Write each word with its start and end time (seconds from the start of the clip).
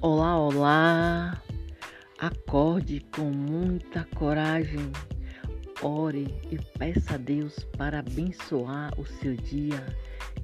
Olá, 0.00 0.38
olá! 0.38 1.42
Acorde 2.20 3.04
com 3.12 3.32
muita 3.32 4.04
coragem, 4.14 4.92
ore 5.82 6.32
e 6.52 6.56
peça 6.78 7.14
a 7.14 7.16
Deus 7.16 7.64
para 7.76 7.98
abençoar 7.98 8.92
o 8.96 9.04
seu 9.04 9.34
dia 9.34 9.84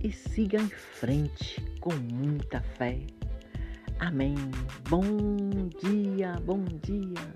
e 0.02 0.10
siga 0.10 0.60
em 0.60 0.68
frente 0.68 1.64
com 1.80 1.94
muita 1.94 2.60
fé. 2.62 2.98
Amém. 4.00 4.34
Bom 4.88 5.06
dia, 5.80 6.32
bom 6.44 6.64
dia. 6.82 7.32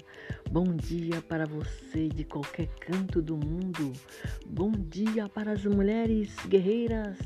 Bom 0.51 0.65
dia 0.77 1.21
para 1.21 1.45
você 1.45 2.09
de 2.09 2.25
qualquer 2.25 2.69
canto 2.81 3.21
do 3.21 3.37
mundo. 3.37 3.93
Bom 4.47 4.73
dia 4.73 5.29
para 5.29 5.53
as 5.53 5.63
mulheres 5.67 6.35
guerreiras. 6.47 7.19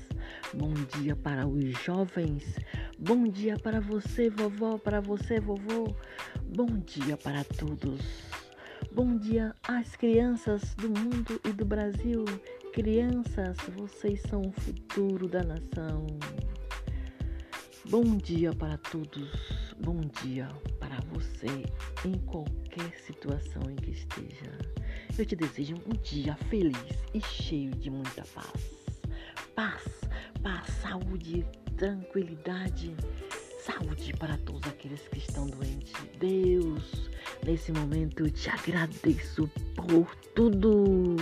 Bom 0.53 0.75
dia 0.99 1.15
para 1.15 1.47
os 1.47 1.63
jovens. 1.85 2.59
Bom 2.99 3.29
dia 3.29 3.57
para 3.57 3.81
você, 3.81 4.29
vovó, 4.29 4.77
para 4.77 5.01
você, 5.01 5.39
vovô. 5.39 5.95
Bom 6.43 6.67
dia 6.67 7.17
para 7.17 7.45
todos. 7.45 8.03
Bom 8.91 9.17
dia 9.17 9.55
às 9.69 9.95
crianças 9.95 10.75
do 10.75 10.89
mundo 10.89 11.41
e 11.45 11.53
do 11.53 11.65
Brasil. 11.65 12.25
Crianças, 12.73 13.57
vocês 13.77 14.21
são 14.23 14.41
o 14.41 14.53
futuro 14.53 15.29
da 15.29 15.45
nação. 15.45 16.07
Bom 17.93 18.17
dia 18.17 18.55
para 18.55 18.79
todos. 18.79 19.29
Bom 19.79 20.01
dia 20.23 20.49
para 20.81 20.99
você 21.13 21.63
em 22.07 22.15
qualquer 22.21 22.91
situação 22.97 23.61
em 23.71 23.77
que 23.77 23.91
esteja. 23.91 24.51
Eu 25.19 25.27
te 25.27 25.37
desejo 25.37 25.75
um 25.87 25.93
dia 26.03 26.35
feliz 26.49 26.75
e 27.13 27.21
cheio 27.21 27.71
de 27.73 27.91
muita 27.91 28.25
paz. 28.35 28.87
Paz, 29.55 29.85
paz, 30.43 30.71
saúde, 30.81 31.45
tranquilidade, 31.77 32.97
saúde 33.63 34.13
para 34.19 34.37
todos 34.39 34.69
aqueles 34.69 35.01
que 35.09 35.19
estão 35.19 35.47
doentes. 35.47 35.93
Deus, 36.19 37.09
nesse 37.47 37.71
momento 37.71 38.25
eu 38.25 38.31
te 38.31 38.51
agradeço 38.51 39.49
por 39.77 40.15
tudo. 40.35 41.17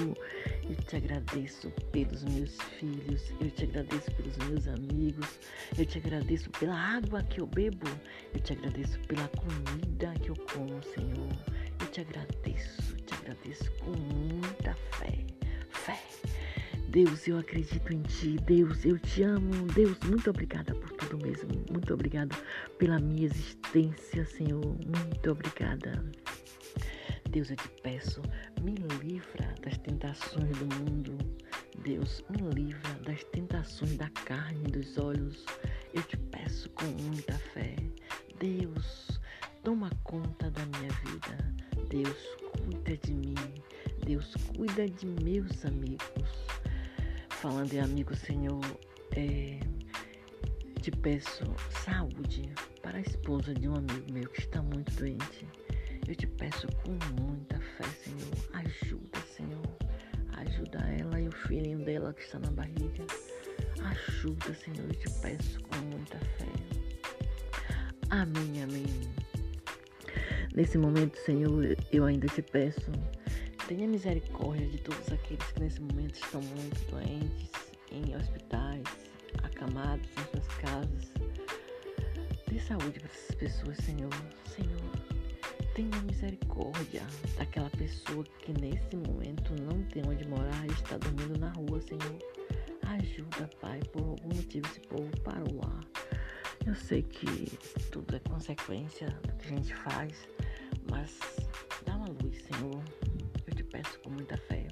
Eu 0.68 0.76
te 0.86 0.96
agradeço 0.96 1.70
pelos 1.92 2.24
meus 2.24 2.56
filhos, 2.78 3.32
eu 3.40 3.50
te 3.50 3.64
agradeço 3.64 4.10
pelos 4.12 4.36
meus 4.48 4.68
amigos, 4.68 5.38
eu 5.76 5.84
te 5.84 5.98
agradeço 5.98 6.48
pela 6.50 6.74
água 6.74 7.22
que 7.24 7.40
eu 7.40 7.46
bebo, 7.46 7.86
eu 8.32 8.40
te 8.40 8.52
agradeço 8.52 8.98
pela 9.00 9.28
comida 9.28 10.14
que 10.22 10.30
eu 10.30 10.36
como, 10.52 10.82
Senhor. 10.94 11.60
Eu 11.80 11.86
te 11.88 12.00
agradeço, 12.00 12.96
te 13.04 13.14
agradeço 13.14 13.70
com 13.80 13.90
muita 13.90 14.74
fé. 14.92 15.18
Fé. 15.70 16.00
Deus, 16.88 17.26
eu 17.28 17.38
acredito 17.38 17.92
em 17.92 18.02
Ti. 18.02 18.36
Deus, 18.44 18.84
eu 18.84 18.98
te 18.98 19.22
amo. 19.22 19.66
Deus, 19.74 19.98
muito 20.04 20.30
obrigada 20.30 20.74
por 20.74 20.99
tudo 21.10 21.26
mesmo. 21.26 21.48
Muito 21.70 21.92
obrigada 21.92 22.34
pela 22.78 22.98
minha 23.00 23.26
existência, 23.26 24.24
Senhor. 24.24 24.64
Muito 24.64 25.30
obrigada. 25.30 26.04
Deus, 27.30 27.50
eu 27.50 27.56
te 27.56 27.68
peço, 27.82 28.22
me 28.62 28.74
livra 29.02 29.52
das 29.62 29.76
tentações 29.78 30.56
do 30.58 30.66
mundo. 30.76 31.18
Deus, 31.82 32.24
me 32.30 32.48
livra 32.54 32.94
das 33.04 33.24
tentações 33.24 33.96
da 33.96 34.08
carne 34.24 34.70
dos 34.70 34.96
olhos. 34.98 35.44
Eu 35.92 36.02
te 36.04 36.16
peço 36.16 36.70
com 36.70 36.84
muita 36.84 37.34
fé. 37.34 37.74
Deus, 38.38 39.20
toma 39.64 39.90
conta 40.04 40.50
da 40.50 40.64
minha 40.66 40.92
vida. 41.04 41.54
Deus, 41.88 42.36
cuida 42.52 42.96
de 42.96 43.14
mim. 43.14 43.34
Deus, 44.06 44.34
cuida 44.56 44.88
de 44.88 45.06
meus 45.06 45.64
amigos. 45.64 46.46
Falando 47.30 47.72
em 47.72 47.80
amigos, 47.80 48.18
Senhor, 48.18 48.60
é, 49.16 49.60
te 50.80 50.90
peço 50.90 51.44
saúde 51.84 52.50
para 52.82 52.96
a 52.96 53.00
esposa 53.02 53.52
de 53.52 53.68
um 53.68 53.74
amigo 53.74 54.10
meu 54.10 54.26
que 54.30 54.40
está 54.40 54.62
muito 54.62 54.90
doente. 54.94 55.46
Eu 56.08 56.14
te 56.14 56.26
peço 56.26 56.66
com 56.82 56.92
muita 57.20 57.60
fé, 57.60 57.84
Senhor. 58.02 58.64
Ajuda, 58.64 59.18
Senhor. 59.36 59.76
Ajuda 60.38 60.78
ela 60.98 61.20
e 61.20 61.28
o 61.28 61.32
filhinho 61.32 61.84
dela 61.84 62.14
que 62.14 62.22
está 62.22 62.38
na 62.38 62.50
barriga. 62.52 63.04
Ajuda, 63.84 64.54
Senhor. 64.54 64.88
Eu 64.88 64.94
te 64.94 65.10
peço 65.20 65.60
com 65.64 65.76
muita 65.84 66.18
fé. 66.18 66.46
Amém, 68.08 68.62
amém. 68.62 68.86
Nesse 70.54 70.78
momento, 70.78 71.18
Senhor, 71.18 71.76
eu 71.92 72.04
ainda 72.06 72.26
te 72.26 72.40
peço. 72.40 72.90
Tenha 73.68 73.86
misericórdia 73.86 74.66
de 74.66 74.78
todos 74.78 75.12
aqueles 75.12 75.44
que 75.52 75.60
nesse 75.60 75.80
momento 75.82 76.14
estão 76.14 76.40
muito 76.40 76.90
doentes, 76.90 77.50
em 77.92 78.16
hospitais, 78.16 79.09
acamados 79.42 80.08
em 80.10 80.30
suas 80.30 80.48
casas. 80.58 81.12
Dê 82.50 82.58
saúde 82.58 82.98
para 83.00 83.08
essas 83.08 83.34
pessoas, 83.36 83.76
Senhor. 83.78 84.10
Senhor, 84.54 85.10
Tenha 85.74 86.02
misericórdia 86.02 87.02
daquela 87.38 87.70
pessoa 87.70 88.24
que 88.40 88.52
nesse 88.60 88.96
momento 88.96 89.54
não 89.62 89.82
tem 89.84 90.02
onde 90.06 90.26
morar 90.26 90.66
e 90.66 90.72
está 90.72 90.98
dormindo 90.98 91.38
na 91.38 91.50
rua, 91.52 91.80
Senhor. 91.80 92.18
Ajuda, 92.82 93.48
Pai, 93.60 93.80
por 93.92 94.02
algum 94.02 94.34
motivo 94.34 94.66
esse 94.66 94.80
povo 94.80 95.08
parou 95.22 95.60
lá. 95.60 95.80
Eu 96.66 96.74
sei 96.74 97.02
que 97.02 97.56
tudo 97.92 98.16
é 98.16 98.18
consequência 98.18 99.06
do 99.22 99.32
que 99.36 99.46
a 99.46 99.50
gente 99.56 99.74
faz, 99.74 100.28
mas 100.90 101.18
dá 101.86 101.94
uma 101.96 102.08
luz, 102.08 102.42
Senhor. 102.42 102.82
Eu 103.46 103.54
te 103.54 103.62
peço 103.62 103.98
com 104.00 104.10
muita 104.10 104.36
fé. 104.36 104.66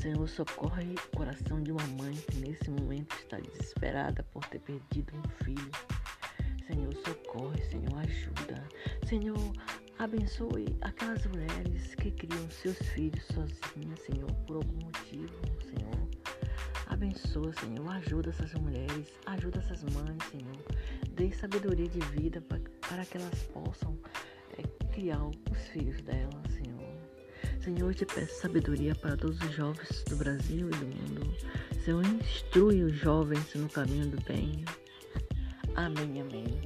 Senhor, 0.00 0.26
socorre 0.26 0.94
o 0.94 1.16
coração 1.16 1.62
de 1.62 1.70
uma 1.70 1.86
mãe 1.88 2.14
que 2.14 2.38
nesse 2.38 2.70
momento 2.70 3.14
está 3.16 3.38
desesperada 3.38 4.22
por 4.32 4.42
ter 4.46 4.58
perdido 4.60 5.12
um 5.14 5.44
filho. 5.44 5.70
Senhor, 6.66 6.94
socorre, 7.04 7.60
Senhor, 7.64 7.98
ajuda. 7.98 8.66
Senhor, 9.06 9.52
abençoe 9.98 10.74
aquelas 10.80 11.26
mulheres 11.26 11.94
que 11.96 12.10
criam 12.12 12.50
seus 12.50 12.78
filhos 12.78 13.22
sozinhas, 13.26 14.00
Senhor, 14.00 14.32
por 14.46 14.56
algum 14.56 14.86
motivo, 14.86 15.34
Senhor. 15.62 16.08
Abençoa, 16.86 17.52
Senhor, 17.52 17.86
ajuda 17.90 18.30
essas 18.30 18.54
mulheres, 18.54 19.12
ajuda 19.26 19.58
essas 19.58 19.84
mães, 19.84 20.22
Senhor. 20.30 20.64
Dê 21.10 21.30
sabedoria 21.32 21.88
de 21.88 22.00
vida 22.16 22.40
para, 22.40 23.04
que 23.04 23.18
elas 23.18 23.42
possam 23.52 23.98
é, 24.56 24.62
criar 24.94 25.22
os 25.26 25.68
filhos 25.68 26.00
delas, 26.00 26.52
Senhor. 26.54 26.89
Senhor, 27.60 27.94
te 27.94 28.06
peço 28.06 28.40
sabedoria 28.40 28.94
para 28.94 29.16
todos 29.16 29.38
os 29.40 29.52
jovens 29.54 30.02
do 30.08 30.16
Brasil 30.16 30.68
e 30.68 30.74
do 30.76 30.86
mundo. 30.86 31.36
Senhor, 31.84 32.04
instrui 32.04 32.82
os 32.82 32.94
jovens 32.94 33.54
no 33.54 33.68
caminho 33.68 34.06
do 34.06 34.22
bem. 34.24 34.64
Amém, 35.76 36.20
amém. 36.20 36.60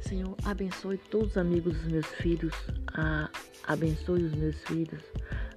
Senhor, 0.00 0.36
abençoe 0.44 0.98
todos 0.98 1.30
os 1.30 1.36
amigos 1.38 1.74
dos 1.74 1.90
meus 1.90 2.06
filhos, 2.06 2.52
a, 2.94 3.30
abençoe 3.64 4.24
os 4.24 4.34
meus 4.34 4.56
filhos, 4.64 5.02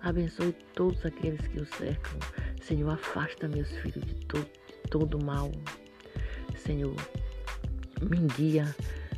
abençoe 0.02 0.54
todos 0.74 1.06
aqueles 1.06 1.46
que 1.48 1.60
os 1.60 1.70
cercam. 1.70 2.18
Senhor, 2.62 2.92
afasta 2.92 3.48
meus 3.48 3.70
filhos 3.78 4.06
de, 4.06 4.14
de 4.16 4.46
todo 4.90 5.24
mal. 5.24 5.52
Senhor, 6.58 6.96
me 8.02 8.28
guia 8.38 8.76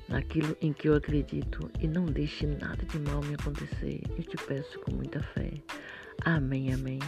naquilo 0.10 0.56
em 0.62 0.74
que 0.74 0.88
eu 0.90 0.96
acredito 0.96 1.70
e 1.80 1.88
não 1.88 2.06
deixe 2.06 2.46
nada 2.46 2.84
de 2.86 3.00
mal 3.00 3.22
me 3.24 3.36
acontecer. 3.36 4.02
Eu 4.18 4.24
te 4.24 4.38
peço 4.46 4.80
com 4.80 4.92
muita 4.92 5.22
fé. 5.22 5.52
Amém, 6.26 6.74
amém. 6.74 7.00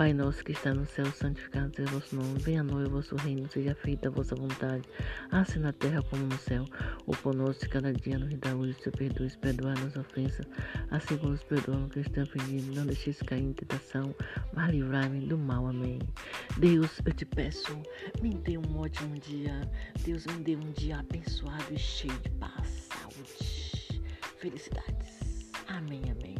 Pai 0.00 0.14
nosso 0.14 0.42
que 0.42 0.52
está 0.52 0.72
no 0.72 0.86
céu, 0.86 1.04
santificado 1.12 1.76
seja 1.76 1.90
o 1.90 2.00
vosso 2.00 2.16
nome. 2.16 2.38
Venha 2.38 2.62
a 2.62 2.64
nós 2.64 2.88
o 2.88 2.90
vosso 2.90 3.14
reino, 3.16 3.46
seja 3.50 3.74
feita 3.74 4.08
a 4.08 4.10
vossa 4.10 4.34
vontade, 4.34 4.88
assim 5.30 5.58
na 5.58 5.74
terra 5.74 6.02
como 6.04 6.24
no 6.24 6.38
céu. 6.38 6.64
O 7.04 7.14
pão 7.14 7.34
nosso 7.34 7.60
de 7.60 7.68
cada 7.68 7.92
dia 7.92 8.18
nos 8.18 8.34
dá 8.38 8.54
hoje, 8.54 8.74
seu 8.80 8.90
perdoe, 8.92 9.30
perdoar 9.36 9.78
nossas 9.78 9.98
ofensas, 9.98 10.46
assim 10.90 11.18
como 11.18 11.32
nos 11.32 11.42
perdoamos 11.42 11.92
que 11.92 12.00
estão 12.00 12.22
ofendidos. 12.22 12.74
Não 12.74 12.86
deixeis 12.86 13.20
cair 13.20 13.42
em 13.42 13.52
tentação, 13.52 14.14
mas 14.54 14.70
livrai-me 14.70 15.26
do 15.26 15.36
mal. 15.36 15.66
Amém. 15.66 15.98
Deus, 16.56 16.98
eu 17.04 17.12
te 17.12 17.26
peço, 17.26 17.78
me 18.22 18.30
dê 18.30 18.56
um 18.56 18.78
ótimo 18.78 19.18
dia. 19.18 19.70
Deus, 20.02 20.24
me 20.24 20.42
dê 20.42 20.56
um 20.56 20.72
dia 20.72 21.00
abençoado 21.00 21.74
e 21.74 21.78
cheio 21.78 22.18
de 22.20 22.30
paz, 22.38 22.88
saúde, 22.88 24.02
felicidades. 24.38 25.52
Amém, 25.68 26.00
amém. 26.10 26.39